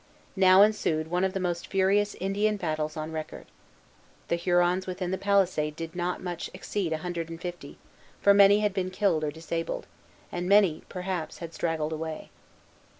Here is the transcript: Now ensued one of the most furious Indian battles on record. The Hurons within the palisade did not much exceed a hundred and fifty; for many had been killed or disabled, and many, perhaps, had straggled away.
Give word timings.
Now 0.35 0.63
ensued 0.63 1.11
one 1.11 1.23
of 1.23 1.33
the 1.33 1.39
most 1.39 1.67
furious 1.67 2.15
Indian 2.19 2.57
battles 2.57 2.97
on 2.97 3.11
record. 3.11 3.45
The 4.29 4.35
Hurons 4.35 4.87
within 4.87 5.11
the 5.11 5.17
palisade 5.19 5.75
did 5.75 5.95
not 5.95 6.23
much 6.23 6.49
exceed 6.55 6.91
a 6.91 6.97
hundred 7.05 7.29
and 7.29 7.39
fifty; 7.39 7.77
for 8.19 8.33
many 8.33 8.61
had 8.61 8.73
been 8.73 8.89
killed 8.89 9.23
or 9.23 9.29
disabled, 9.29 9.85
and 10.31 10.49
many, 10.49 10.81
perhaps, 10.89 11.37
had 11.37 11.53
straggled 11.53 11.93
away. 11.93 12.31